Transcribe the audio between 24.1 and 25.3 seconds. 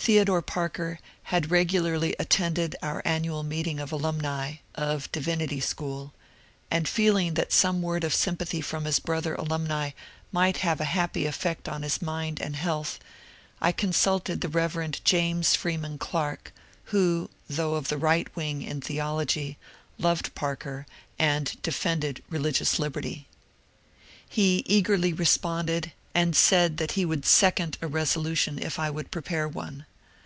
He 296 MONCURE DANIEL CONWAY eagerly